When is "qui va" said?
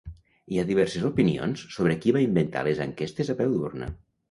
2.05-2.25